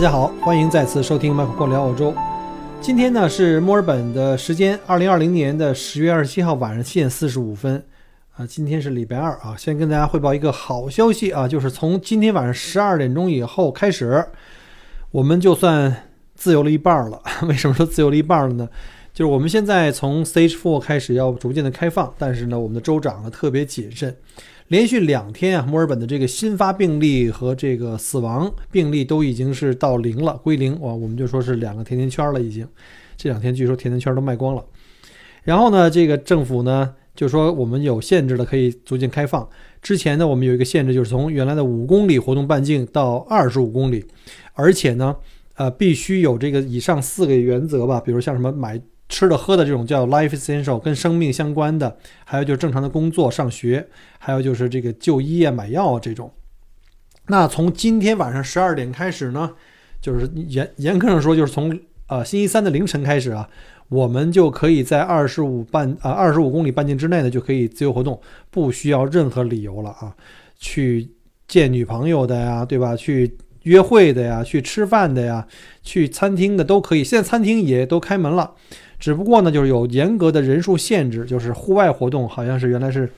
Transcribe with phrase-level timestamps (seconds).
[0.00, 2.14] 大家好，欢迎再次收听麦克过聊澳洲。
[2.80, 7.84] 今天呢是墨尔本的时间，二零二零年的十月二十七号晚上七点四十五分。
[8.34, 9.54] 啊，今天是礼拜二啊。
[9.58, 14.24] 先跟大家汇报一个好消息啊，就是从今天晚上十二点钟以后开始，
[15.10, 15.94] 我们就算
[16.34, 17.20] 自由了一半了。
[17.46, 18.66] 为什么说自由了一半了呢？
[19.20, 24.16] 就是我们现在从 Stage Four 开始要逐渐的开放，但是呢，我们的州长呢特别谨慎。
[24.68, 30.72] 连续两天啊，墨尔本的这个新发病例和这个死亡病例都已经是到零了，归零。
[30.80, 32.66] 哇，我们就说是两个甜甜圈了，已经。
[33.18, 34.64] 这两天据说甜甜圈都卖光了。
[35.42, 39.46] 然后呢，这个政府呢就说我们有限制的可以逐渐开放。
[39.82, 44.02] 之前呢，我们有一个限制，就是从原来的五公里活动半径到二十五公里，
[44.54, 45.14] 而且呢，
[45.56, 48.80] 呃，必须有这个以上四个原则吧，比如像什么买。
[49.10, 53.86] 吃的喝的这种叫 life essential，跟生命相关的，还有就是正常的工作、上学，
[54.18, 56.32] 还有就是这个就医啊、买药啊这种。
[57.26, 59.52] 那从今天晚上十二点开始呢，
[60.00, 63.48] 就是严严格上说，就是从呃星期三的凌晨开始啊，
[63.88, 70.14] 我们就可以在二十五半啊二十五公里半径之内呢就可以自由活动，不需要任何理由了啊，
[70.58, 71.10] 去
[71.46, 72.96] 见女朋友的呀，对吧？
[72.96, 75.46] 去约会的呀，去吃饭的呀，
[75.82, 77.04] 去餐厅的都可以。
[77.04, 78.54] 现在餐厅也都开门了。
[79.00, 83.10] 只不过呢，就是有严格的人数限制，就是户外活动好像是原来是，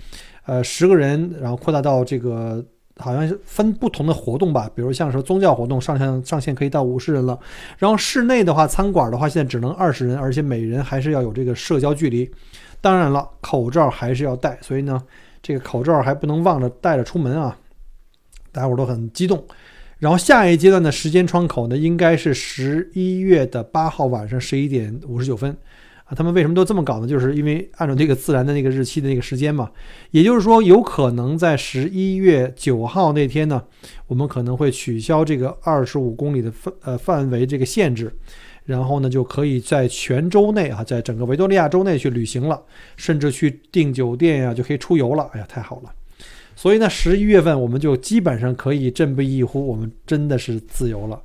[0.46, 2.64] 呃，十个人，然后扩大到这个
[2.98, 7.36] 好像是分不同的活动吧，比如像说宗教活动上限上限可以到五十人了，
[7.78, 12.30] 然后室内的话，餐馆的话现在只能二十人，而且每人还是要有这个社交距离，
[12.80, 15.02] 当然了，口罩还是要戴，所以呢，
[15.42, 17.58] 这个口罩还不能忘了戴着出门啊，
[18.52, 19.44] 大家伙都很激动。
[19.98, 25.56] 然后下一阶段的时间窗口呢，应该是十一月的八号晚上十一点五十九分，
[26.14, 27.06] 他们为什么都这么搞呢？
[27.06, 29.70] 就是因为按照这个自然的那个日期的那个时间嘛，
[30.10, 33.62] 也就是说，有可能在十一月九号那天呢，
[34.06, 38.12] 我们可能会取消这个二十五公里的范呃范围这个限制，
[38.64, 42.60] 然后呢，就可以在全州内啊，在整个维多利亚州内去旅行了，
[42.96, 45.28] 甚至去订酒店呀，就可以出游了。
[45.32, 45.90] 哎呀，太好了！
[46.54, 51.18] 所以呢，十一月份我们就基本上可以振臂一呼，我们真的是自由了。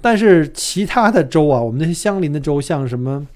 [0.00, 3.26] 但是其他的州啊，我们那些相邻的州，像什么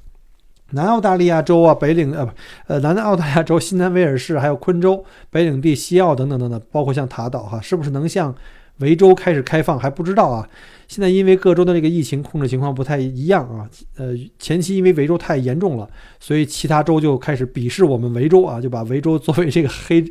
[0.74, 2.32] 南澳大利亚州啊、北领呃不
[2.66, 8.34] 呃南澳大利亚州、新南威尔士，还有昆州、北领地、西澳等等等等，包括像塔岛哈，是不是能像
[8.78, 10.48] 维州开始开放还不知道啊。
[10.86, 15.88] 现在因为各州的这个疫情控制情况不太一样啊，呃，前期因为维州太严重了，
[16.20, 20.04] 所以其他州就开始鄙视我们维州啊，就把维州作为这个黑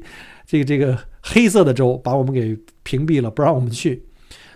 [0.46, 0.98] 这个这个。
[1.26, 2.54] 黑色的州把我们给
[2.84, 4.04] 屏蔽了，不让我们去。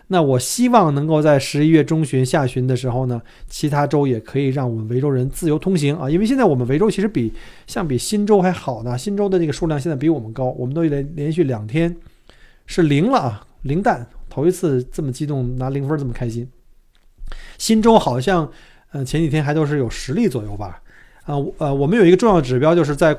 [0.10, 6.10] 那我希望能够在十一月中旬、下旬的时候呢，其他州也可以让我们维州人自由通行啊。
[6.10, 7.34] 因为现在我们维州其实比
[7.68, 11.96] 相比新州还好呢，新州的这个数量现在比我们高，我们都连连续两天
[12.66, 16.50] 是零了啊，零蛋，头一次这么激动拿零分这么开心。
[17.58, 18.50] 新州好像
[18.92, 20.82] 呃前几天还都是有十例左右吧，
[21.26, 23.18] 啊呃我们有一个重要指标就是在。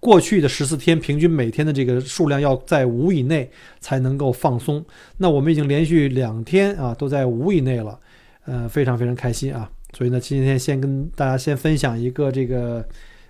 [0.00, 3.50] 过去的十四天平均每天的这个数量要在五以内
[3.80, 4.84] 才能够放松。
[5.16, 7.98] 那我们已经连续两天啊都在五以内了，
[8.44, 9.68] 呃，非常非常开心啊。
[9.92, 12.86] 所以呢，今天先跟大家先分享一个这个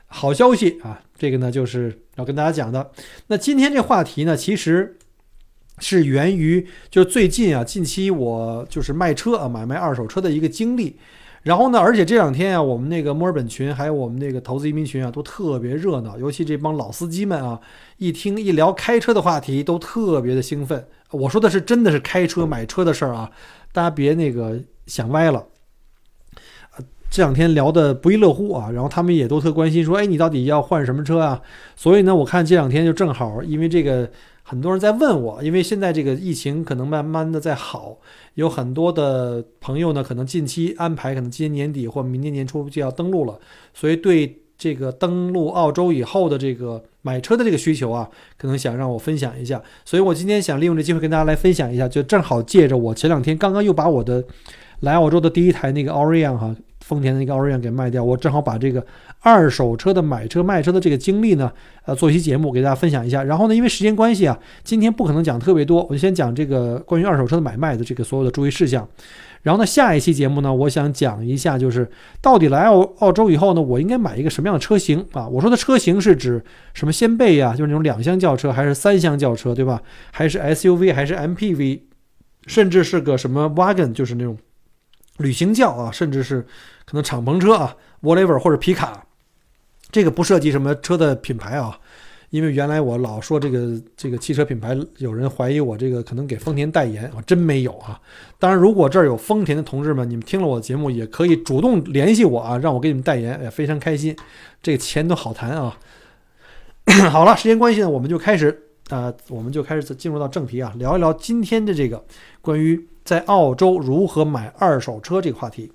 [0.06, 2.90] 好消息啊，这个呢就是要跟大家讲的。
[3.28, 4.98] 那今天这话题呢，其实
[5.78, 10.96] 是源于就最近啊，近期我就是卖车啊，买卖二手车的一个经历。
[11.42, 11.78] 然后呢？
[11.78, 16.18] 而且这两天啊，我们那个墨尔本群，还有我们那个投资移民群啊，都特别热闹。
[16.18, 17.60] 尤其这帮老司机们啊，
[17.96, 20.86] 一听一聊开车的话题，都特别的兴奋。
[21.12, 23.30] 我说的是真的是开车买车的事儿啊，
[23.72, 25.46] 大家别那个想歪了。
[27.10, 31.40] 这两天聊的不亦乐乎啊，然后他们也都特关心，说：“哎，你到底要换什么车啊？”
[31.76, 34.10] 所以呢，我看这两天就正好，因为这个。
[34.50, 37.98] 很多人在问我，因为现在这个疫情可能慢慢的在好，
[38.32, 43.38] 有很多的朋友呢，可能近期安排，可能今年年底或明年年初就要登陆了，
[43.74, 48.08] 所以对这个登陆澳洲以后的这个买车的这个需求啊，
[48.38, 54.24] 可能想让我分享一下，所以我今天想利用这机会跟大家来分享一下，就正好借着我前两天刚刚又把我的
[54.80, 56.56] 来澳洲的第一台那个 Orion 哈
[56.88, 58.82] 丰田的一个奥瑞 n 给卖掉，我正好把这个
[59.20, 61.52] 二手车的买车卖车的这个经历呢，
[61.84, 63.22] 呃，做一期节目给大家分享一下。
[63.22, 68.88] 然后呢，因为时间关系啊，今天不可能讲特别多，我就先讲这个关于二手车的买卖的这个所有的注意事项。
[69.42, 71.86] 然后呢，下一期节目呢，我想讲一下，就是
[72.22, 75.28] 到底来澳澳洲以后呢，我应该买一个什么样的车型啊？
[75.28, 76.42] 我说的车型是指
[76.72, 79.82] 什么掀背呀，就是那种两厢轿车，还是三厢轿车，对吧？
[80.10, 81.80] 还是 SUV，还是 MPV，
[82.46, 84.36] 甚至是个什么 wagon，就是那种
[85.18, 86.44] 旅行轿啊，甚至是
[86.88, 89.04] 可能敞篷车啊，whatever，或者皮卡，
[89.90, 91.78] 这个不涉及什么车的品牌啊。
[92.30, 98.00] 因为原来我老说这个这个汽车品牌，有人怀疑我这个可能给丰田代言啊，真没有啊。
[98.38, 104.16] 当然，如果这儿有丰田的同志们，你们听了我的节目，也可以主动联系我啊，让我给你们代言，也，非常开心，
[104.62, 105.78] 这个钱都好谈啊。
[107.10, 112.04] 好了，时间关系呢，我们就开始啊，我们就开始进入到正题啊，聊一聊今天的这个
[112.42, 115.72] 关于在澳洲如何买二手车这个话题。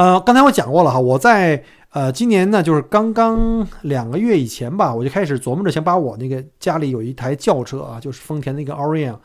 [0.00, 1.62] 呃，刚才我讲过了哈，我在。
[1.92, 9.16] 呃，今年呢，就是刚刚两个月以前吧，我就开始琢磨着想把我那个家里有一台轿车啊，就是丰田那个 Orion，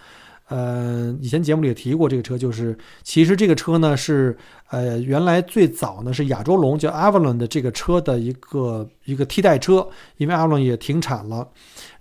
[0.47, 4.37] 呃，以前节目里也提过这个车，就是其实这个车呢是
[4.69, 9.87] 呃原来最早呢是亚洲龙叫 Avalon 的这个车的一个一个替代车，
[10.17, 11.47] 因为 Avalon 也停产了，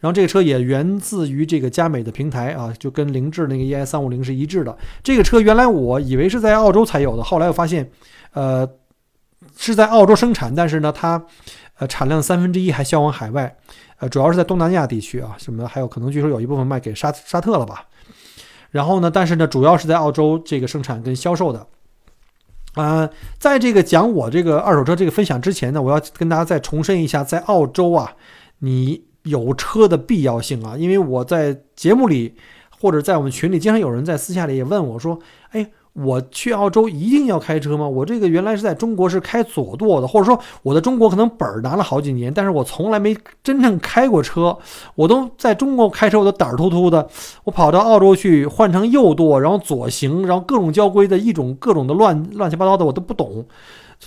[0.01, 4.77] 然后这个车也源自于这个佳美的平台啊，就跟凌志那个 ES 三五零是一致的。
[5.03, 7.91] 这个车原来我以为是在澳洲才有的，后来我发现，
[8.33, 8.69] 呃。
[9.59, 11.23] 是在澳洲生产，但是呢，它，
[11.77, 13.55] 呃，产量三分之一还销往海外，
[13.99, 17.85] 呃，主要是在东南亚地区啊，什么还有可能据说有一部分卖给沙沙特了吧。
[18.75, 21.65] 然后呢，但是呢，主要是在澳洲这个生产跟销售的。
[22.75, 28.17] 啊，在这个讲我这个二手车这个分享之前呢，我要跟大家再重申一下，在澳洲啊，
[28.59, 32.35] 你有车的必要性啊，因为我在节目里
[32.81, 35.71] 或者在我们群里，经常有人在私下里也问我说，哎。
[35.95, 37.89] 我去澳洲一定要开车吗？
[37.89, 44.59] 我这个原来是在中国是开左舵的，或者说我在中国可能本儿拿了好几年，但是我从来没真正开过车。
[44.97, 47.09] 我都在中国开车，我都胆儿突突的。
[47.45, 53.47] 我跑到澳洲去换成右舵，然后左行，然后各种交规的一种各种的乱乱七八糟的我都不懂，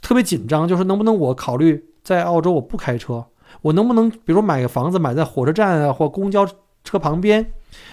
[0.02, 0.68] 特别紧张。
[0.68, 3.24] 就是能不能我考虑在澳洲我不开车，
[3.62, 6.46] 我能不能比如买个房子买在火车站啊或公交
[6.88, 7.46] 车旁边？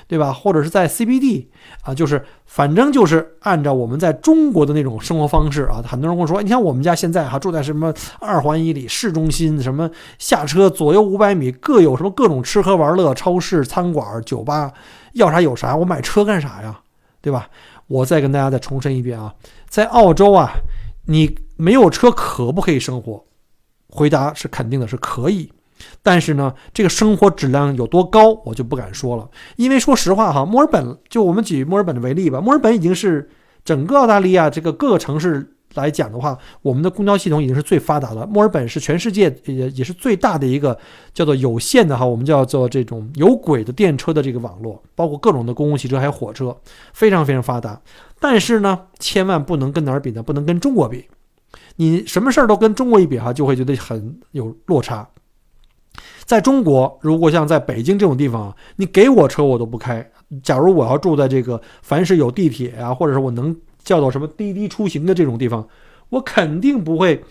[0.06, 0.32] 对吧？
[0.32, 1.46] 或者是在 CBD
[1.82, 5.82] 啊，就是反正就是按照我们在中国的那种生活方式啊。
[5.86, 14.72] 很多人跟我说，你看我们家现在哈住在什么二环以里市中心，什么下车左右五百米各有什么各种吃喝玩乐、超市、餐馆、酒吧，
[15.14, 15.74] 要啥有啥。
[15.74, 16.80] 我买车干啥呀？
[17.20, 17.48] 对吧？
[17.86, 19.34] 我再跟大家再重申一遍啊，
[19.68, 20.52] 在澳洲啊，
[21.06, 23.24] 你没有车可不可以生活？
[23.88, 25.50] 回答是肯定的，是可以。
[26.02, 29.28] 但是呢，这个生活质量有多高，我就不敢说了。
[29.56, 33.28] 因为说实话哈，墨尔本就我们举墨尔本的为例吧，墨尔本已经是
[33.64, 38.24] 整个澳大利亚这个各个城市来讲的话，我们的公交系统已经是最发达的。
[38.26, 40.78] 墨尔本是全世界也也是最大的一个
[41.12, 46.56] 叫做有线的哈，我们叫做这种有轨的电车的这个网络，包括各种的公共汽车还有火车，
[46.92, 47.80] 非常非常发达。
[48.20, 50.22] 但是呢，千万不能跟哪儿比呢？
[50.22, 51.06] 不能跟中国比。
[51.76, 55.08] 你什么事儿都跟中国一比哈，就会觉得很有落差。
[56.24, 60.10] 在中国，如果像在北京这种地方，你给我车我都不开。
[60.42, 63.54] 假如我要住在这个凡是有地铁啊，或者是我能
[63.84, 65.68] 叫到什么滴滴出行的这种地方，
[66.08, 67.22] 我肯定不会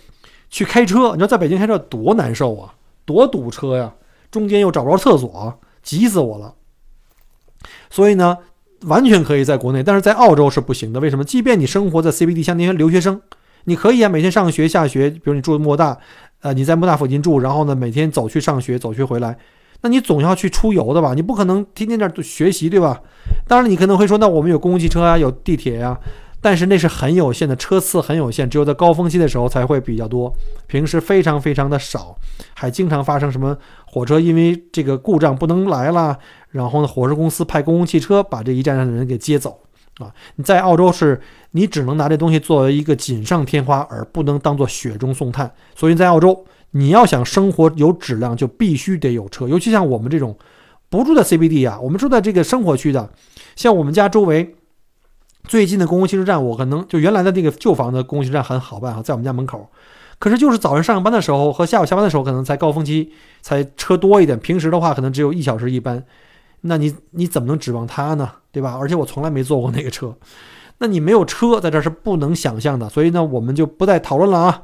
[0.49, 1.11] 去开车。
[1.11, 3.93] 你知道在北京开车多难受啊，多堵车呀，
[4.29, 6.53] 中间又找不着厕所，急死我了。
[7.89, 8.37] 所以呢，
[8.83, 10.99] 完全可以在国内，但是在澳洲是不行的。
[10.99, 11.23] 为什么？
[11.23, 13.21] 即便你生活在 CBD，像那些留学生，
[13.65, 15.97] 你可以啊，每天上学下学，比如你住的莫大。
[16.43, 19.37] 呃，你在莫大附近住，然后呢，每天走去上学，走去回来，
[19.81, 21.13] 那你总要去出游的吧？
[21.13, 23.01] 你不可能天天在这学习，对吧？
[23.47, 25.97] 当然，你可能会说，那我们有公共汽车啊，有地铁呀，
[26.41, 30.33] 但是那是很有限的，车次很有限，只有在高峰期的时候才会比较多，
[30.67, 32.13] 平时非常非常的少，
[32.53, 36.19] 还经常发生什么火车因为这个故障不能来了，
[36.49, 39.61] 然后呢，火车公司派公共汽车把这一站上的人给接走。
[39.99, 41.21] 啊，你在澳洲是，
[41.51, 45.53] 你只能拿这东西作为一个锦上添花，而不能当做雪中送炭。
[45.75, 49.47] 所以在澳洲，你要想生活有质量，就必须得有车。
[49.47, 50.35] 尤其像我们这种
[50.89, 53.07] 不住在 CBD 啊，我们住在这个生活区的，
[53.55, 54.55] 像我们家周围
[55.47, 59.69] 最近的公共汽车站，我可能就原来的那个旧房的公共汽车站很好办啊，在我们家门口。
[60.17, 66.03] 可是就是早上上班的时候和下午下班的时候，可能在高峰期才车多一点，平时的话可能只有一小时一班。
[66.65, 68.29] 那你你怎么能指望他呢？
[68.51, 68.77] 对吧？
[68.79, 70.15] 而且我从来没坐过那个车，
[70.77, 72.87] 那你没有车在这是不能想象的。
[72.89, 74.61] 所以呢，我们就不再讨论了啊。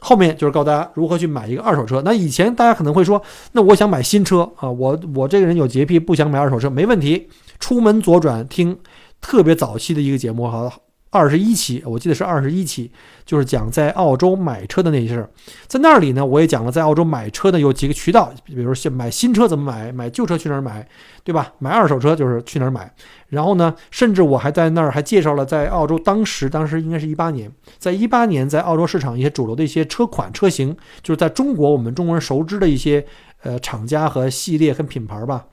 [0.00, 2.02] 后面就是告诉大家如何去买一个二手车。
[2.04, 7.28] 那以前大家可能会说，那我想买新车啊，我我这个人有洁癖，不想买二手车，没问题。
[7.60, 8.76] 出门左转听
[9.20, 10.72] 特别早期的一个节目哈，
[11.12, 12.90] 二十一期，我记得是二十一期，
[13.26, 15.28] 就是讲在澳洲买车的那些事儿。
[15.66, 20.88] 在那里呢，我也讲了在澳洲买车呢有几个渠道，比如说买新车怎么买，买旧车去哪儿买，
[21.22, 21.52] 对吧？
[21.58, 22.90] 买二手车就是去哪儿买。
[23.28, 33.04] 然后呢，甚至我还在那儿还介绍了在澳洲当时，当时应该是一八年，在一八年在澳洲市场一些主流的一些车款车型，就是在中国我们中国人熟知的一些
[33.42, 35.44] 呃厂家和系列跟品牌吧。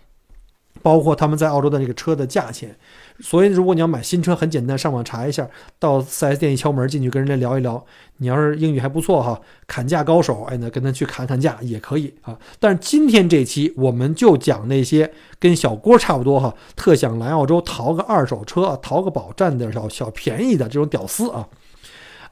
[0.82, 2.74] 包括他们在澳洲的那个车的价钱，
[3.22, 5.48] 所以如果你要买新车，很简单，上网查一下，
[5.78, 7.86] 到 4S 店一敲门进去跟人家聊一聊。
[8.18, 12.38] 你要是英语还不错哈，砍价高手，哎，那跟他去砍砍价也可以啊。
[12.60, 21.48] 但是今天这期我们就讲那些跟小郭差不多哈，特想来澳洲淘个二手车、淘个宝占点小小便宜的这种屌丝啊。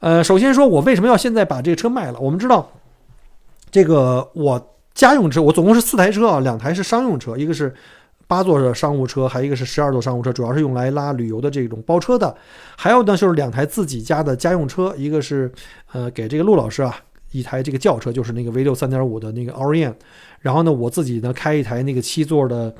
[0.00, 2.18] 呃，首先说我为什么要现在把这个车卖了？
[2.18, 2.70] 我们知道，
[3.70, 7.74] 这个我家用车我总共是四台车啊，两台是商用车，一个是。
[8.28, 12.32] 八座的商务车，还有一个是十二座商务车，主要是用来拉旅游的这种包车的。
[12.76, 15.50] 还有呢，就是两台自己家的家用车，一个是
[15.92, 16.94] 呃给这个陆老师啊
[17.32, 19.94] 一台这个轿车，就是那个 V 六三点五的那个 Orion，。
[20.40, 22.72] 然后呢，我自己呢开一台那个七座的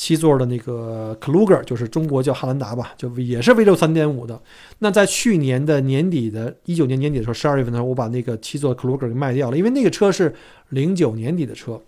[0.00, 4.40] 七座的那个 Kluger，就是中国叫汉兰达吧，就也是 V 六三点五的。
[4.78, 10.34] 那在去年的年底的一九年年底的时候，十二月份的时候，我把那个七座 Kluger 给卖掉了，因为那个车是
[10.70, 11.78] 零九年底的车。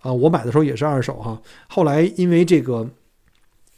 [0.00, 1.40] 啊，我买的时候也是二手哈。
[1.68, 2.86] 后来因为这个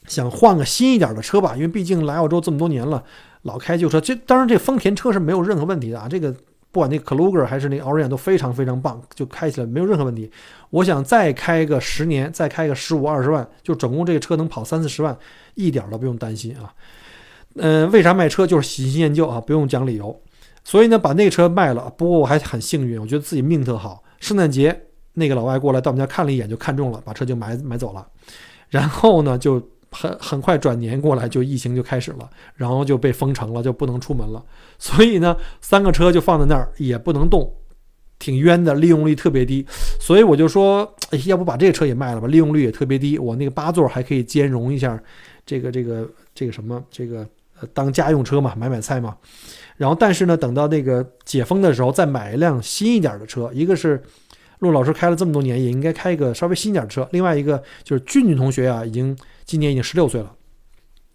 [0.09, 3.05] 想换个新一点的车吧，因为毕竟来澳洲这么多年了，
[3.43, 4.01] 老开旧车。
[4.01, 6.09] 这当然这丰田车是没有任何问题的啊。
[6.09, 6.35] 这个
[6.75, 10.29] 不管那个 Kluger 还是那个 Orient 都非常非常棒，就开起来没有任何问题。
[10.71, 15.17] 我想再开个十年，再开个十五二十万，就总共这个车能跑三四十万，
[15.55, 16.75] 一点都不用担心啊。
[17.55, 20.21] 嗯，为啥卖车就是喜新厌旧啊，不用讲理由。
[20.65, 21.89] 所以呢，把那车卖了。
[21.97, 24.87] 不过我还很幸运，我觉得自己命特好，圣诞节。
[25.13, 28.05] 那个老外过来到我们家看了一眼，就看中了，把车就买买走了。
[28.69, 29.63] 然后呢，就
[29.95, 34.45] 很很快转年过来，就疫情就开始了，然后就被封城了，就不能出门了。
[34.79, 37.51] 所以呢，三个车就放在那儿，也不能动，
[38.19, 39.65] 挺冤的，利用率特别低。
[40.01, 43.19] 所以我就说，哎要不把这个车也卖了吧，利用率也特别低。
[43.19, 45.01] 我那个八座还可以兼容一下，
[45.47, 47.27] 这个这个这个什么，这个
[47.73, 49.17] 当家用车嘛，买买菜嘛。
[49.77, 54.03] 然后但是呢，等到那个解封的时候，再买一辆新一点的车，一个是。
[54.61, 57.07] 陆老师开了这么多年，也应该开一个稍微新点的车。
[57.11, 60.35] 另外一个就是俊俊同学啊，已经今年已经十六岁了。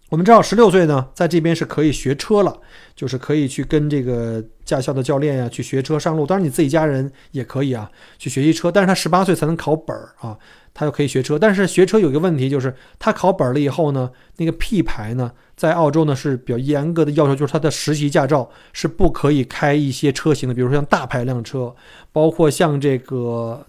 [0.08, 2.60] 我们知道十六岁呢，在这边是可以学车了，
[2.96, 6.26] 就是可以去跟这个驾校的教练呀去学车上路。
[6.26, 8.72] 当然你自己家人也可以啊，去学习车。
[8.72, 10.36] 但是他十八岁才能考本儿啊，
[10.74, 11.38] 他就可以学车。
[11.38, 21.72] 但是学车有一个问题，就是他考本了以后呢，那个 P 牌呢，在澳洲呢是比较严格的要求，就是他的实习驾照是不可以开一些车型的，比如说像大排量车，
[22.10, 23.64] 包括像这个。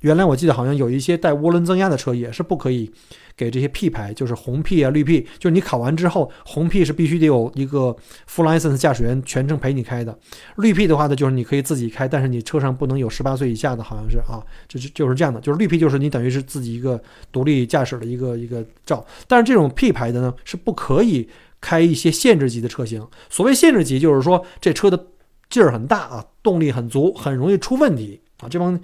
[0.00, 2.90] 原来我记得好像有一些带涡轮增压的车也是不可以
[3.36, 7.94] 给这些 P 牌，就是红 P 啊、绿 P，就是你考完之后，红 P 是必须得有一个
[8.28, 10.18] full license 驾驶员全程陪你开的，
[10.56, 21.28] 绿 P 的话呢，就是你可以自己开，但是你车上不能有十八岁以下的，好像是啊，就是就是这样的，就是绿 P 就是你等于是自己一个独立驾驶的一个一个照，但是这种 P 牌的呢是不可以
[21.60, 25.06] 开一些限制级的车型，所谓限制级就是说这车的
[25.48, 28.80] 劲儿很大啊，动力很足，很容易出问题啊，这帮。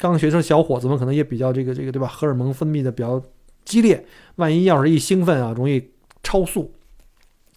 [0.00, 2.08] 刚学生小伙子们可能也比较这个这个对吧？
[2.08, 3.22] 荷尔蒙分泌的比较
[3.64, 4.04] 激烈，
[4.36, 5.90] 万一要是一兴奋啊，容易
[6.22, 6.72] 超速。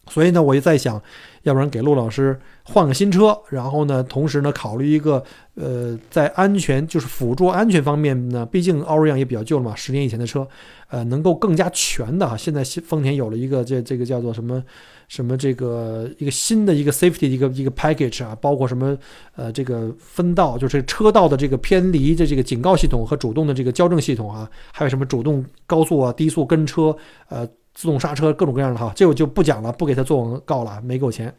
[0.09, 1.01] 所以呢，我就在想，
[1.43, 5.23] 要不然给陆老师换个新车，然后呢，同时呢，考虑一个
[5.55, 10.45] 呃，在安全就是辅助安全方面呢，毕竟奥瑞扬也比较旧了嘛，十年以前的车，
[10.89, 12.35] 呃，能够更加全的哈。
[12.35, 14.61] 现在丰田有了一个这这个叫做什么？
[15.07, 18.97] 什么这个一个新的一个 safety 一个一个 package 啊，包括什么
[19.35, 26.95] 呃这个分道就是车道的这个偏离的这个警告系统和主动的这个校正系统啊，还有什么主动高速啊、低速跟车、
[27.29, 31.33] 呃自动刹车各种各样的哈，这我就不讲了，不给他做广告了，没给我钱。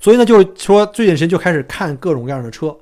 [0.00, 2.74] 所以呢，就是说最近谁就开始看各种各样的车，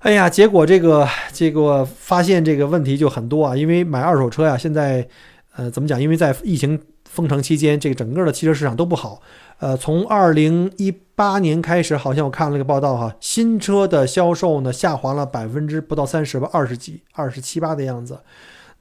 [0.00, 5.08] 哎呀，结果这个结果发现这个问题就很多啊，因为买二手车呀，现在
[5.56, 6.00] 呃怎么讲？
[6.00, 6.78] 因为在疫情。
[7.12, 9.20] 封城期间，这个整个的汽车市场都不好。
[9.58, 18.18] 呃，从二零一八年开始，好像我看了个报道哈，新车的销售呢下滑了百分之不到三十吧，二十几、二十七八的样子。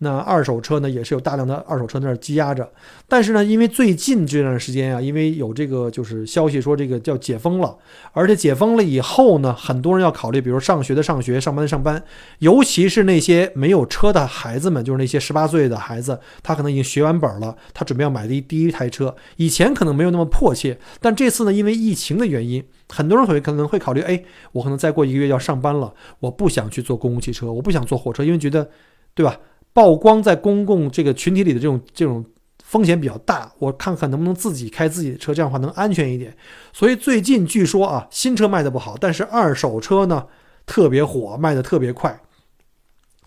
[0.03, 2.67] 那二手车呢，也是有大量的二手车在那积压着，
[3.08, 7.77] 但是呢，因为最近这段时间啊，因为有这个就是消息说这个叫解封了，
[8.12, 12.03] 而且解封了以后呢，很多人要考虑，比如上学的上学，上班的上班，
[12.39, 28.67] 尤其是那些没有车的孩子们，就是那些十八岁的孩子，他可能已经学完本了，他准备要买的第一台车，以前可能没有那么迫切，但这次呢，因为疫情的原因，很多人会可能会考虑，哎，我可能再过一个月要上班了，我不想去坐公共汽车，我不想坐火车，因为觉得，
[29.13, 29.38] 对吧？
[29.74, 32.25] 曝光在公共这个群体里的这种这种
[32.63, 36.36] 风险比较大，我看看能不能自己开自己的车，这样的话能安全一点。
[36.74, 40.25] 所以最近据说啊，新车卖的不好，但是二手车呢
[40.66, 42.20] 特别火，卖的特别快。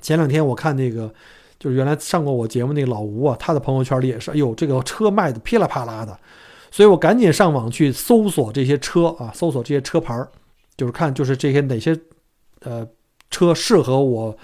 [0.01, 1.13] 前两天我看那个，
[1.59, 6.19] 就是原来上过我节目那个老吴啊，他的朋友圈里也是，哎呦，这个车卖的噼里啪啦的，
[6.71, 10.29] 所以我赶紧上网去搜索这些车啊，搜索这些车牌儿，
[10.77, 11.99] 就是看就是这些哪些
[12.61, 12.87] 呃
[13.31, 14.37] 车适合我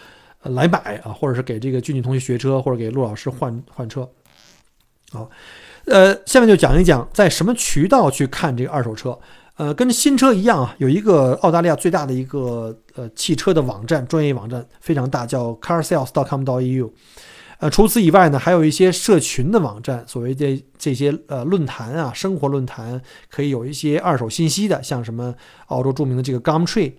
[0.43, 4.09] 来买啊，或者是给这个俊俊同学学车，或者给陆老师换换车。
[5.13, 5.29] 好，
[5.87, 9.19] 呃，下面就讲一讲在什么渠道去看这个二手车。
[9.57, 16.91] 呃，跟新车一样啊，有一个澳大利亚最大的一个呃汽车的网站，专业网站非常大，叫 carsales.com.au。
[17.59, 25.35] 呃，除此以外呢，还有一些社群的网站，所谓的这些呃论坛啊，生活论坛，可以有一些二手信息的，像什么
[25.67, 26.95] 澳洲著名的这个 Gumtree。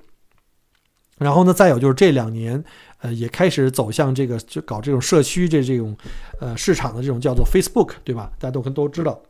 [1.21, 2.63] 然后呢，再有就是这两年，
[3.01, 5.95] 呃，也开始走向这个就搞这种社区这这种
[6.39, 8.31] 呃市场的这种叫做 Facebook，对吧？
[8.39, 9.21] 大家都都知道。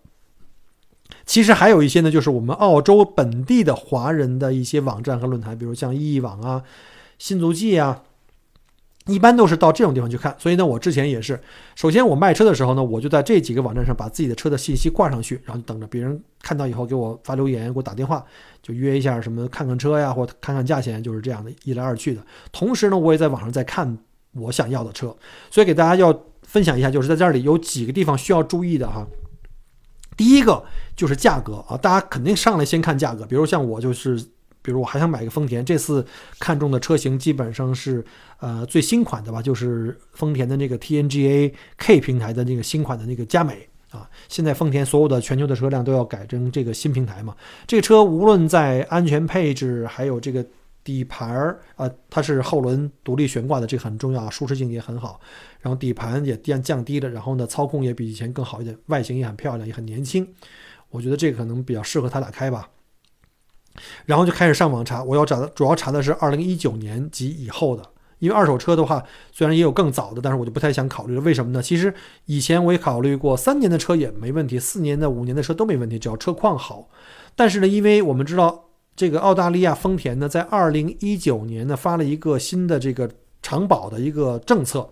[1.25, 6.63] 其实还有一些呢，就是我们澳洲本地的华人的一些网站和论坛，比如像易网啊、
[7.17, 8.01] 新足迹啊，
[9.11, 10.35] 一般都是到这种地方去看。
[10.39, 11.39] 所以呢，我之前也是，
[11.75, 18.23] 首先我卖车的时候呢，我就在这几个网站上把自己的车的信息挂上去，然后等着别人看到以后给我发留言、给我打电话，
[18.61, 22.21] 就约一下什么看看车呀，或者看看价钱，就是这样的一来二去的。
[22.51, 23.97] 同时呢，我也在网上在看
[24.33, 25.15] 我想要的车，
[25.49, 29.05] 所以给大家要分享一下，就是在这里有几个地方需要注意的哈。
[30.17, 30.63] 第一个
[30.95, 33.25] 就是价格啊，大家肯定上来先看价格。
[33.25, 34.23] 比如像我就是，
[34.61, 36.05] 比如我还想买个丰田，这次
[36.39, 38.03] 看中的车型基本上是
[38.39, 44.09] 呃最新款的吧，就是丰田的那个 TNGA K 平台的那个新款的那个佳美啊。
[44.27, 50.45] 现在丰田所有的全球的车辆都要改成这个新平台嘛，这个车无论在安全配置还有这个。
[50.83, 55.21] 底盘儿啊，它是后轮独立悬挂的，这很重要啊，舒适性也很好。
[55.59, 60.27] 然后底盘也降降低了，然后呢，操控也比以前更好一点，外形也很漂亮，也很年轻。
[60.89, 62.67] 我觉得这个可能比较适合他俩开吧。
[64.05, 67.83] 然后就开始上网查，我要查的主要查的是二零一九年及以后的，
[68.19, 71.21] 因为二手车的话，虽然也有更早的，但是我就不太想考虑了。
[71.21, 71.61] 为什么呢？
[71.61, 71.93] 其实
[72.25, 76.89] 以前我也考虑过，三年的车也没问题，四年的、五年的车都没问题，只要车况好。
[77.35, 78.65] 但是呢，因为我们知道。
[78.93, 83.09] 这个澳大利亚丰田呢，在二零一九年呢发了一个新的这个
[83.41, 84.87] 长保的一个政策，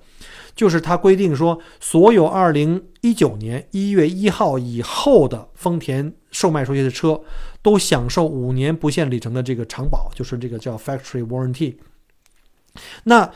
[0.55, 7.19] 就是它规定说，所有二零一九年一月一号以后的丰田售卖出去的车，
[7.61, 11.75] 都享受五年不限里程的这个长保，就是这个叫 Factory Warranty。
[13.03, 13.31] 那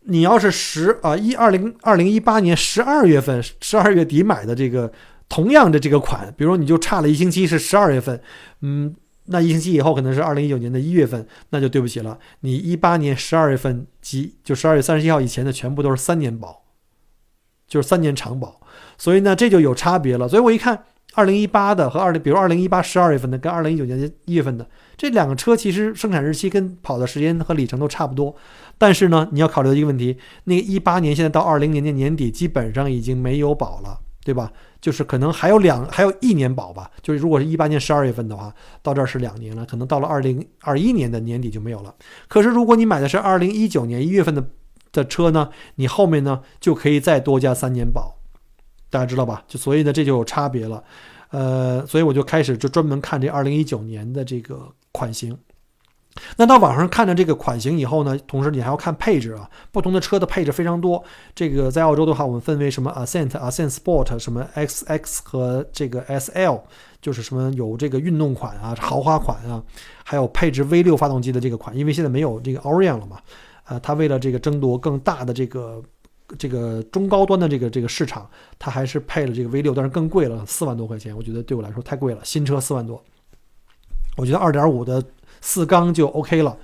[0.00, 4.92] 你要是十啊一二零二零一八年十二月份十二月底买的这个
[5.28, 8.20] 同样的这个款，比如你就差了一星期是十二月份，
[8.60, 8.94] 嗯。
[9.28, 12.18] 那一星期以后可能是二零一九年的一月份，那就对不起了。
[12.40, 16.62] 你一八年十二月份及就十二月三十一号以前的全部都是三年保，
[17.66, 18.60] 就是三年长保，
[18.98, 20.28] 所以呢这就有差别了。
[20.28, 28.34] 所以我一看二零一八的和二零，比如二零一八十二月份的跟二零一九年一月份的这两个车，其实生产日期跟跑的时间和里程都差不多。
[28.76, 34.50] 但是呢，你要考虑的一个问题，那个一八年现在到二零年的年底基本上已经没有保了，对吧？
[34.80, 41.94] 就是可能还有两还有一年保吧，就是如果是一八年十二月份的话，到这儿是两年了，可能到了二零二一年的年底就没有了。
[42.28, 44.44] 可是如果你买的是二零一九年一月份的
[44.92, 48.18] 的车呢，你后面呢就可以再多加三年保，
[48.94, 49.42] 大家知道吧？
[49.48, 50.82] 就所以呢这就有差别了，
[51.30, 55.36] 呃，所以我就开始就专门看这二零一九年的这个款型。
[56.36, 61.02] 那到网上看了这个款型以后呢，同时你还要看配置啊，不同的车的配置非常多。
[61.34, 66.60] 这个在澳洲的话，我们分为什么 Ascent、Ascent Sport、什么 XX 和这个 SL，
[67.02, 69.60] 就是什么有这个运动款啊、豪华款啊，
[70.04, 71.76] 还有配置 V6 发动机的这个款。
[71.76, 73.18] 因为现在没有这个 Orion 了嘛，
[73.64, 75.82] 呃，它为了这个争夺更大的这个
[76.38, 82.20] 这个中高端的这个这个市场，它还是配了这个 V6，但是更贵了，四万多块钱，我觉得对我来说太贵了。
[82.24, 83.02] 新车四万多，
[84.16, 85.04] 我觉得2.5的。
[85.46, 86.56] 四缸就 OK 了，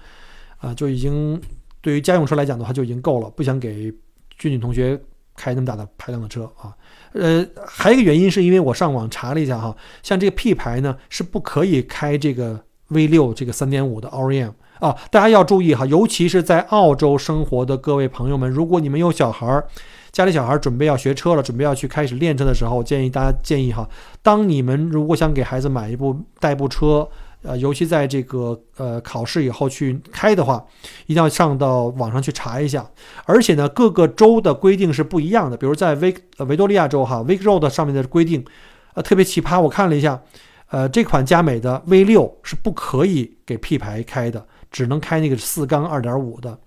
[0.57, 1.39] 啊，就已经
[1.83, 3.93] 对于家用车来讲的话就已经够了，不想给
[4.39, 4.99] 俊俊同学
[5.37, 6.75] 开那么大的排量的车啊。
[7.13, 19.65] 呃，还有一个原因是因为我上网查了一下哈，像这个 P 牌呢是不可以开这个 V6 这个3.5的 ORM 啊，大家要注意哈，尤其是在澳洲生活的各位朋友们，如果你们有小孩儿，
[20.11, 23.89] 家里小孩准备要学车了，准备要去开始练车的时候，建议大家建议哈，
[24.23, 27.09] 当你们如果想给孩子买一部代步车。
[27.43, 30.63] 呃，尤其在这个呃考试以后去开的话，
[31.07, 32.87] 一定要上到网上去查一下。
[33.25, 35.57] 而且呢，各个州的规定是不一样的。
[35.57, 38.45] 比如在维维多利亚州哈，Vic Road 上面的规定，
[38.93, 39.59] 呃特别奇葩。
[39.59, 40.21] 我看了一下，
[40.69, 46.59] 呃这款佳美的 V 六是不可以给 P 牌开的，只能开那个四缸二点五的。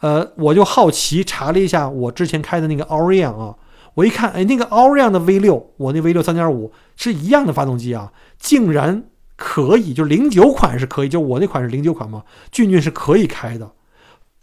[0.00, 3.56] 呃，我就好奇查了一下我之前开的那个 Orion 啊，
[3.94, 9.04] 我一看，哎，那个 Aurion 的 V 六，我那 V 六三点五是一样的发动机啊，竟然
[9.36, 13.70] 可以，就是零九款是可以，就我那款是零九款嘛，俊俊是可以开的。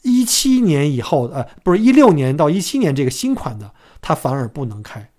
[0.04, 5.10] 一七年以后，呃，不是一六年到一七年这个新款的，它反而不能开，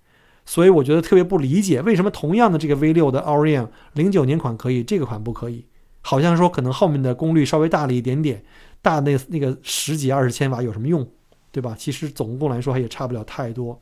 [0.43, 5.67] 所以我觉得特别不理解，为什么同样的这个 V 六的 Aurion 零九年款可以，这个款不可以？
[6.01, 8.43] 好像说可能后面的功率稍微大了一点点，
[8.81, 11.07] 大那那个十几二十千瓦有什么用，
[11.51, 11.75] 对吧？
[11.77, 13.79] 其实总共来说也差不了太多。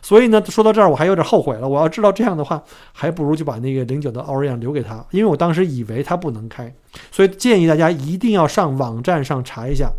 [0.00, 1.68] 所以呢，说到这儿我还有点后悔了。
[1.68, 6.74] 我要知道这样的话，还不如就把那个零九的 Aurion 留给他，因为我当时以为它不能开。
[7.10, 9.90] 所以建议大家一定要上网站上查一下。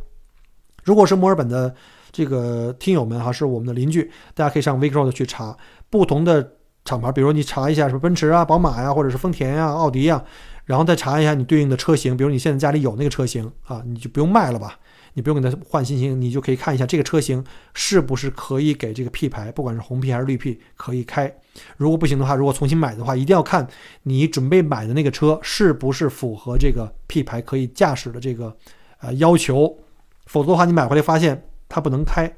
[0.84, 1.74] 如果是墨尔本的
[2.12, 5.58] 这个听友们哈，是我们的邻居，大家可以上 Vicroad 去查
[5.90, 6.52] 不同的
[6.86, 10.24] 厂牌，比如你查一下什么奔驰啊、宝马呀，或者是丰田呀、奥迪呀，
[10.66, 14.78] 然后再查一下你对应的车型，比如你现在家里有那个车型啊，你就不用卖了吧，
[15.14, 17.44] 你不用给它换新型，你就可以看一下这个车型
[17.74, 21.34] 是不是可以给这个 P 牌，不管是红 P 还是绿 P 可以开。
[21.78, 23.66] 如果不行的话，如果重新买的话，一定要看
[24.04, 28.54] 你准备买的那个车是不是符合这个 P 牌可以驾驶的这个
[29.00, 29.78] 呃要求。
[30.26, 32.34] 否则的话，你买回来发现它不能开。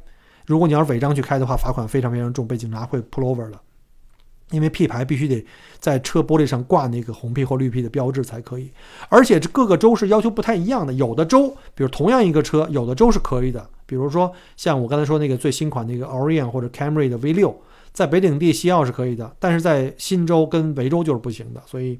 [0.45, 3.61] 如果你要是违章去开的话，罚款非常非常重，被警察会 pull over 了。
[4.51, 5.45] 因为 P 牌必须得
[5.79, 8.71] 在车玻璃上挂那个红 P 或绿 P 的标志才可以。
[9.09, 13.67] 而且这各个州是要求不太一样的，有的州，比如同样一个车，有的州是可以的。
[13.85, 17.59] 比如说像我刚才说那个最新款那个 Orion 或者 Camry 的 V 六，
[17.91, 21.61] 在北领地、西澳是可以的，但是在新州跟维州就是不行的。
[21.65, 21.99] 所以，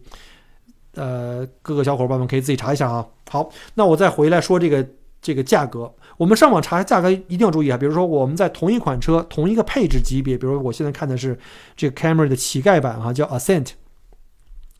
[0.93, 3.05] 呃，各个小伙伴们可以自己查一下啊。
[3.29, 4.87] 好，那我再回来说这个。
[5.25, 7.75] 这个价格，我们上网查价格一定要注意啊。
[7.75, 11.35] 比如说，我们在同一款车、同一个配置级别，比如我现在看的是
[11.75, 13.71] 这个 Camry 的乞丐版啊，叫 Ascent。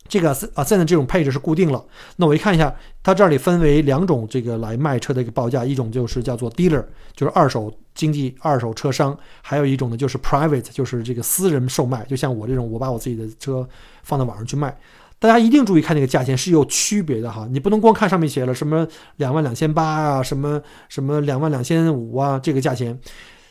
[0.06, 1.84] 这个 Ascent 这种配置是固定了。
[2.14, 6.84] 那我一看一下，它这里分为两种这个来卖车的一个报价，一种就是叫做 Dealer，
[7.16, 12.04] 就是二手经济、二手车商；还有一种呢就是 Private，就是这个私人售卖。
[12.04, 13.68] 就像我这种，我把我自己的车
[14.04, 14.78] 放到网上去卖。
[15.18, 22.98] 大家一定注意看那个价钱是有区别的哈，你不能光看上面写了什么两万两千八啊，什么什么两万两千五啊，这个价钱，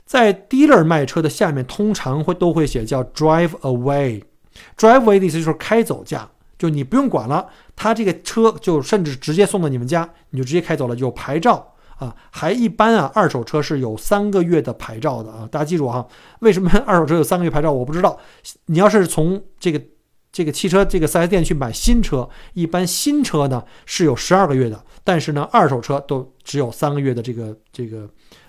[0.06, 16.06] 在 dealer 卖车的下面通常会都会写叫 drive away，drive away 的意思就是开走价，就你不用管了，他这个车就甚至直接送到你们家，你就直接开走了，有牌照啊，还一般啊，二手车是有三个月的牌照的啊，大家记住哈，
[16.41, 17.71] 为什么二手车有三个月牌照？
[17.71, 18.19] 我不知道，
[18.67, 19.82] 你要是从这个。
[20.36, 28.06] 这个汽车这个 4S 店去买新车，一般新车呢是有十二个月的，但是呢二手车都只有三个月的这个这个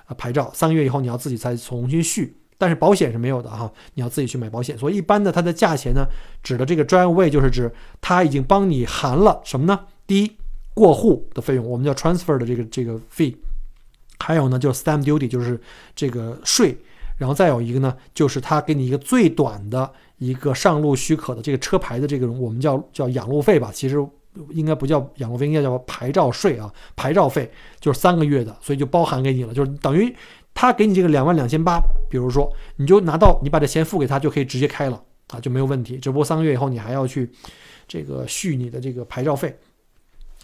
[0.06, 4.76] 啊牌照，三个月以后你要自己再重新续，但是保险是没有的哈，你要自己去买保险。
[4.76, 6.04] 所以一般的它的价钱呢，
[6.42, 9.78] 指的这个 drive away 就是指它已经帮你含了什么呢？
[10.08, 10.32] 第一
[10.74, 13.36] 过户的费用，我们叫 transfer 的这个这个 fee，
[14.18, 15.60] 还有呢就是 stamp duty 就是
[15.94, 16.76] 这个税，
[17.16, 19.90] 然后再有一个呢就是他给你一个最短的。
[20.18, 24.02] 一个上路许可的这个车牌的这个我们叫叫养路费吧，其实
[24.50, 26.72] 应该不叫养路费，应该叫牌照税啊。
[26.96, 30.10] 牌照费就是三个月的，所以就包含给你了，就是等于
[30.54, 34.98] 他给你这个两万两千八，比如说你就拿到，你把这钱付给他就可以直接开了
[35.28, 35.98] 啊，就没有问题。
[35.98, 37.30] 只不过三个月以后你还要去
[37.86, 39.54] 这个续你的这个牌照费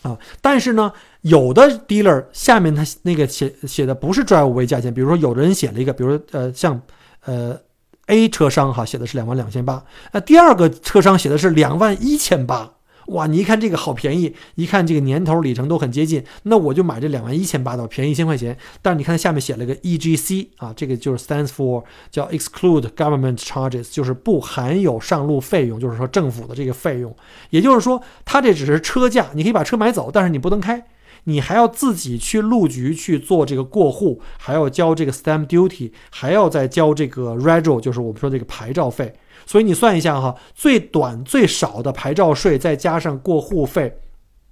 [0.03, 0.19] 啊。
[0.41, 6.81] 但是呢，有的 dealer 下面他那个写写的不是 drive away 价钱，比如说有的人写了一个，比如说呃像
[7.25, 7.59] 呃。
[8.07, 12.69] A 车商哈写的是两万两千八，那第二个车商写的是两万一千八，
[13.13, 18.57] 哇，你一看这个好便宜，一看这个年头里程都很接近，那我就买这两万一千八的，便宜一千块钱。
[18.83, 27.15] 但是你看它下面写了个 EGC 啊，这个就是 stands for 叫 exclude government charges，就是不含有上路费用，就是说政府的这个费用，
[27.51, 30.85] 也就是说它这只是车价，你可以把车买走，但是你不能开。
[31.25, 39.15] 你还要自己去路局去做这个过户，还要交这个 stamp duty，还要再交这个 r e g i l 就是我们说这个牌照费。
[39.47, 43.99] 所以你算一下哈，最短最少的牌照税，再加上过户费，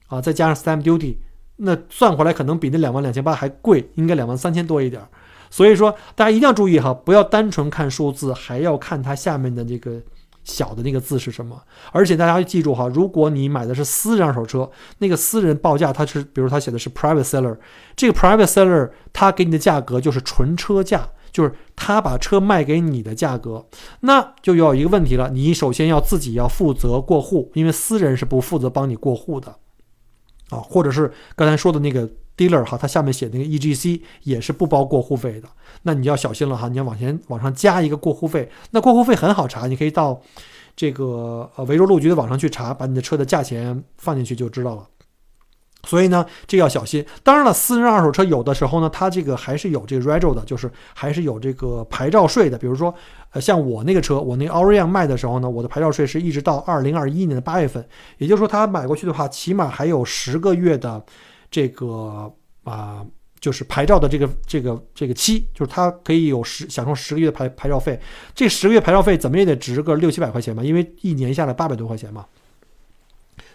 [0.07, 1.16] 啊，再加上 stamp duty，
[1.57, 5.03] 那算回来可能比那两万两千八还贵，应该两万三千多一点。
[5.50, 10.00] 所以说大家一定要注意哈，不要单纯看数字，还要看它下面的这个。
[10.42, 11.62] 小的那个字是什么？
[11.92, 17.57] 而且大家要记住哈，如果你买的是私人二手车，那个私人报价它是，比如它写的是 private seller，
[17.94, 23.66] 这个 private seller 它给你的价格就是纯车价，就是他把车卖给你的价格，
[24.01, 29.57] 那就有一个问题了，你首先要自己要负责过户，因为私人是不负责帮你过户的，
[30.51, 32.09] 啊，或者是刚才说的那个。
[32.37, 35.49] dealer 哈，他下面写那个 EGC 也是不包过户费的，
[35.83, 38.51] 那你要小心了哈，你要往前往上加一个过户费。
[38.71, 40.19] 那过户费很好查，你可以到
[40.75, 44.88] 这个呃维州路局的网上去查，把你的车的价钱放进去就知道了。
[45.85, 47.05] 所以呢，这要小心。
[47.23, 52.59] 当然了，私人二手车有的时候呢，它这个还是有这个 regio 的，就是还是有这个牌照税的。
[52.59, 52.95] 比如说，
[53.33, 57.85] 呃，像我那个车，我那 Aurion 卖的时候呢，我的牌照税是一直到二零二一年的八月份，
[58.19, 61.03] 也就是说，他买过去的话，起码还有十个月的
[61.51, 62.31] 这个
[62.64, 63.05] 啊，
[63.40, 67.99] 就是牌照的这个这个这个期，就是他可以有十享受十个月的牌牌照费。
[68.35, 72.27] 这十个月牌照费怎么也得值个六七百块钱吧，因为一年下来八百多块钱嘛。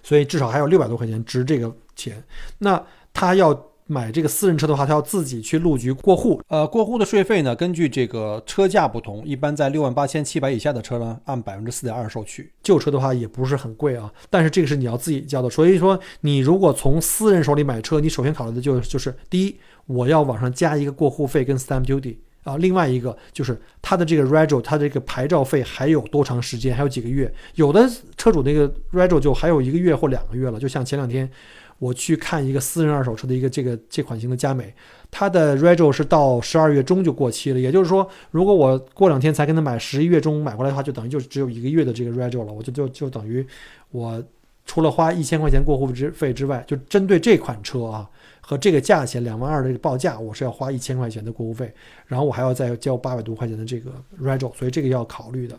[0.06, 2.24] 所以至少还有六百多块钱值这个钱。
[2.60, 6.40] 那他要买这个私人车的话，他要自己去路局过户。
[6.48, 12.52] 呃，过户的税费呢，根据这个车价不同，一般在六万八千七百以下的车呢，按百分之四点二收取。
[12.62, 15.50] 旧车的话也不是很贵啊，但是这个是你要自己交的。
[15.50, 19.56] 所以说，你如果从私人手里买车，你首先考虑的就就是第一，
[19.88, 22.18] 我要往上加一个过户费跟 stamp duty。
[22.46, 26.76] 啊，另外一个就是它的这个 regio，它这个牌照费还有多长时间？
[26.76, 27.30] 还有几个月？
[27.56, 30.60] 有的车主那个 rego 就还有一个月或两个月了。
[30.60, 31.28] 就像前两天
[31.80, 34.72] 我去看一个私人二手车的一个这个这款型的佳美，
[35.10, 37.60] 它的 rego 是到十二月中就过期了。
[37.60, 42.54] 也就是说，如果我过两天才跟他买，十一月中买过来的话，就等于就只有一个月的这个 rego 了。
[42.54, 43.44] 我就就就等于
[43.90, 44.24] 我
[44.68, 48.08] 除了花一千块钱过户之费之外，就针对这款车啊。
[48.48, 51.74] 和这个价钱两万二的报价，我是要花一千块钱的过户费，
[52.06, 55.58] 然后我还要再交八百多块钱的这个 regio，所以这个要考虑的。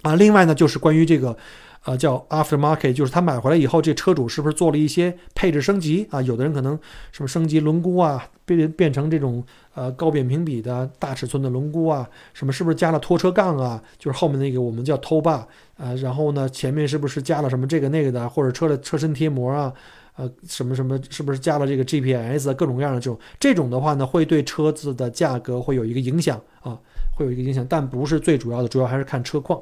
[0.00, 1.36] 啊，另外呢，就是关于这个，
[1.84, 6.22] 呃，叫 aftermarket，就是他买回来以后，这车主是不是做了一些配置升级啊？
[6.22, 6.78] 有的人可能
[7.12, 13.80] 什么升级轮毂啊，变变成这种呃高扁平比的大尺寸的轮毂啊，什么是不是加了拖车杠啊？
[13.98, 15.44] 就是后面那个我们叫 tow bar，
[15.76, 19.72] 呃，然后呢，前面是不是加了什么这个那个的，或者车的车身贴膜啊？
[20.16, 23.18] 呃，什么什么，是不是加了这个 GPS 各种各样的这种？
[23.40, 26.78] 这种的话呢，会对车子的价格会有一个影响啊，
[27.16, 29.60] 会有一个影响，但不是最主要的，主要还是看车况。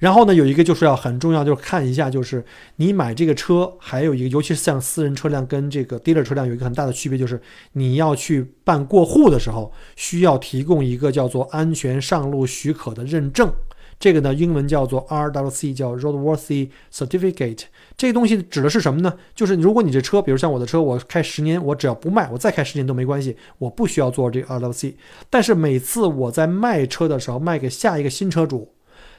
[0.00, 2.44] 然后呢，有一个就是要很重要，就是看一下，就是
[2.76, 7.40] 你买这个车，还有一个，尤其是像私人车辆跟这个 dealer 车辆有一个很大的区别，就是
[7.74, 13.52] 你要去办过户的时候，需要提供一个叫做安全上路许可的认证。
[14.00, 17.64] 这个呢，英文叫做 RWC，叫 Roadworthy Certificate。
[17.98, 19.14] 这个东西指的是什么呢？
[19.34, 24.94] 就是如果你这车，比如像我的车，我开十年，我只要不卖，我再开十年都没关系，我不需要做这个 RWC。
[25.28, 28.72] 但是每次我在卖车的时候，卖给下一个新车主，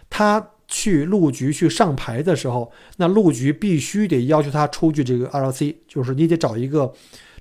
[0.09, 6.91] 他去路局去上牌的时候，那路局必须得要求他出具这个 RWC，就是你得找一个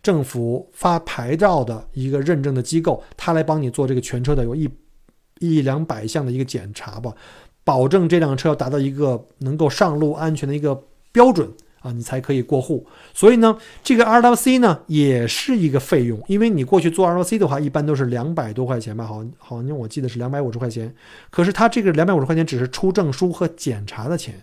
[0.02, 4.68] 政府发牌照的一个认证的机构，他来帮你做这个全车的有一。
[5.40, 7.12] 一两百项的一个检查吧，
[7.64, 11.50] 保证这辆车要达到一个能够上路安全的一个标准
[11.80, 12.86] 啊，你才可以过户。
[13.14, 20.94] 所以呢，这个 RWC 呢也是一个费用，因为你过去做 RWC 的话，一般都是两百多块钱吧，好，好像我记得是两百五十块钱。
[21.30, 24.34] 可是他这个两百五十块钱只是出证书和检查的钱。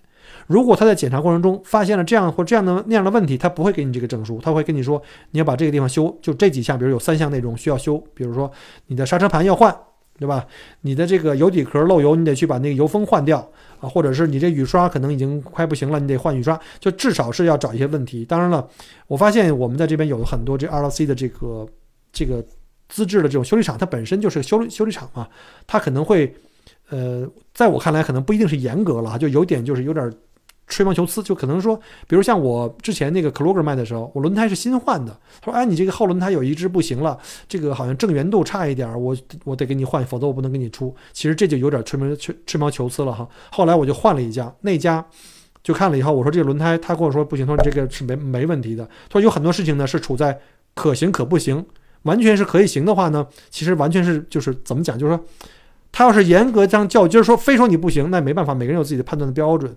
[0.47, 8.51] 如果他在检查过程中发现了这样或这样的那样的问题，他不会给你这个证书，他会跟你说你要把这个地方修，就这几项，比如有三项内容需要修，比如说
[8.87, 9.73] 你的刹车盘要换。
[10.17, 10.45] 对吧？
[10.81, 13.39] 你的这个油底壳漏油，你得去把那个油封换掉
[13.79, 18.25] 啊，或者是你这雨刷可能已经快不行了，你得换雨刷，就至少是要找一些问题。
[18.25, 18.67] 当然了，
[19.07, 21.67] 我发现我们在这边有很多这 RLC 的这个
[22.11, 22.43] 这个
[22.89, 25.27] 资质的这种修理厂，它本身就是个修修理厂嘛，
[25.65, 26.33] 它可能会，
[26.89, 30.11] 呃，在我看来可能不一定是严格了，就有点就是有点。
[30.67, 35.17] 吹毛求疵，就可能说，比如像我之前那个 k l o g e r 卖的时候，我轮胎是新换的。
[35.41, 43.27] 他说：“哎，你这个后轮胎有一只不行了，这个好像正圆度差一点，我我得给你换，否则我不能给你出。”其实这就有点吹毛吹吹毛求疵了哈。
[43.51, 45.03] 后来我就换了一家，那家
[45.63, 48.85] 就看了以后，我说这个轮胎，他跟我说不行，他说这个是没没问题的。
[49.09, 50.37] 他说有很多事情呢是处在
[50.75, 51.65] 可行可不行，
[52.03, 55.25] 完全是可以行的话呢，其实完全是就是怎么讲，就是说
[55.93, 59.73] 他要是严格这样较劲儿说，非说你不行，那没办法，每个人有自己的判断的标准。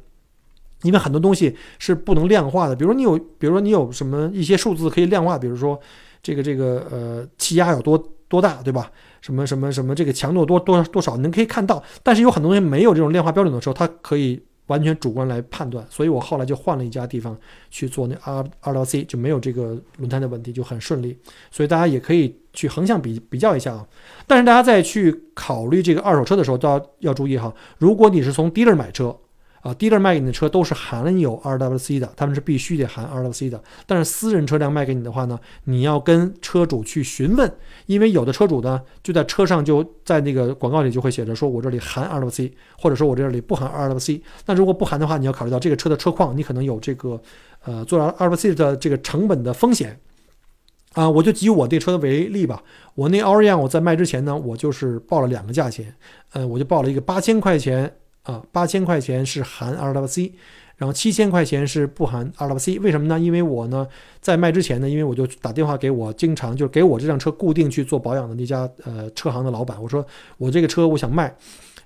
[0.83, 5.79] 因为很多东西是不能量化的，比如你有，比如说你有什么一些数字可以量化，比如说
[6.23, 8.91] 这个这个呃气压有多多大，对吧？
[9.21, 11.83] 什么什么什么这个强度多多多少，能可以看到。
[12.03, 15.85] 但是有很多东西没有这种量化标准的时候，它可以完全主观来判断。
[15.91, 17.37] 所以我后来就换了一家地方
[17.71, 21.19] 去做那 R R L C，就没有这个轮胎的问题，就很顺利。
[21.51, 23.87] 所以大家也可以去横向比比较一下啊。
[24.27, 27.53] 但是大家在去考虑这个二手车的时候，都要要注意哈。
[27.77, 29.15] 如果你是从 dealer 买车。
[29.63, 33.63] 啊，dealer 卖给你的车都是含有 RWC 的，他们是必须得含 RWC 的。
[33.87, 37.53] 但是私人车辆卖给你的话呢，你要跟车主去询问，
[37.85, 44.23] 因为有的车主呢就在车上就在那个广告里就会写着说，我这里含 RWC，或者说我这里不含 RWC。
[44.47, 47.21] 那如果不含的话，你要考虑到这个车的车况，你可能有这个
[47.65, 50.01] 呃做 RWC 的这个成本的风险。
[50.95, 52.63] 啊，我就以我这车为例吧，
[52.95, 55.95] 我那 Aurion 我在卖之前呢，我就是报了两个价钱，
[56.33, 57.95] 呃，我就报了一个八千块钱。
[58.23, 60.33] 啊，八千块钱是含 RWC，
[60.77, 63.19] 然后七千块钱是不含 RWC，为什么呢？
[63.19, 63.87] 因为我呢
[64.21, 70.05] 在卖之前呢，因为我就打电话给我经常就是给我这辆车固定去做保养的那家呃车行的老板，我说
[70.39, 71.35] 我这个车我想卖。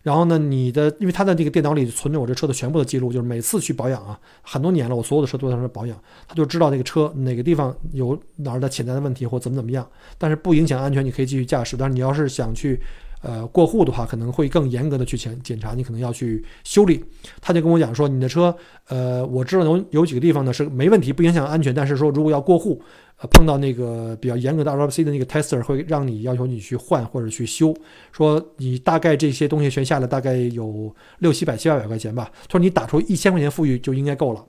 [0.02, 11.74] 然后呢，你的因为他的这个电脑里存着我这车的全部的记录，就是每次去保养啊，很多年了，我所有的车都在那保养，他就知道那个车哪个地方有哪儿的潜在的问题或怎么怎么样，但是不影响安全，你可以继续驾驶。
[11.74, 12.78] 但是你要是想去
[13.24, 17.02] 呃过户的话，可能会更严格的去检检查，你可能要去修理。
[17.40, 18.54] 他就跟我讲说，你的车
[18.88, 22.80] 呃，我知道有有几个地方呢是没问题，不影响安全，但是说如果要过户。
[23.16, 27.72] 呃，碰到那个比较严格的 RWC 的那个 tester 会让你要求你去换或者去修，
[28.10, 32.28] 说你大概这些东西全下来大概有六七百七八百块钱吧。
[32.48, 34.44] 他说你打出一千块钱富裕就应该够了。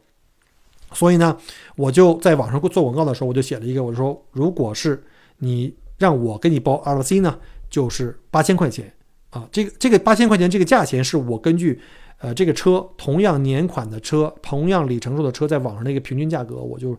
[0.94, 1.38] 所以呢，
[1.76, 5.04] 我就在网上做广告的时候，我就写了一个，我说如果是
[5.38, 7.38] 你让我给你包 RWC 呢，
[7.70, 8.92] 就是八千块钱
[9.30, 9.48] 啊。
[9.52, 11.80] 这个这个八千块钱这个价钱是我根据
[12.20, 16.98] 呃这个车同样年款的车，同样里程数的车，在网上那个平均价格，我就。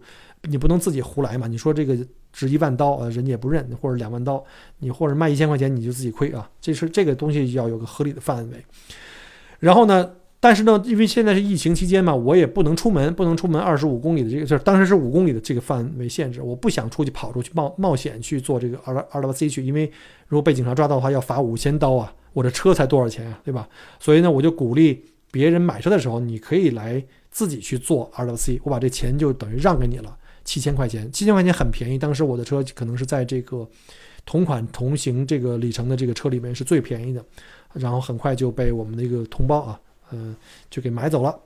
[0.48, 1.48] 你不能自己胡来嘛？
[1.48, 1.96] 你说这个
[2.30, 4.44] 值一万刀，呃，人家也不认，或者两万刀，
[4.78, 6.48] 你或者卖一千块钱，你就自己亏啊。
[6.60, 8.64] 这是这个东西要有个合理的范围。
[9.58, 10.08] 然后呢，
[10.46, 19.90] 但是呢，因为现在是疫情期间嘛，我也不能出门，不能出门二十五公里的这个，就是当时是五公里的这个范围限制，我不想出去跑出去冒冒险去做这个二二 W C 去，因为
[20.28, 23.68] 如果被警察抓到的话，要罚五千刀啊，我的车才多少钱啊，对吧？
[23.98, 30.16] 所以呢，我就鼓励别人买车的时候，你可以来自己去做二 W C，我把这钱就等于让给你了。
[30.44, 31.98] 七千块钱，七千块钱很便宜。
[31.98, 33.68] 当时我的车可能是在这个
[34.24, 37.20] 同款同型这个里程的这个车里面是最便宜的，
[37.72, 40.34] 然后很快就被我们的一个同胞啊，嗯，
[40.70, 41.38] 就给买走了。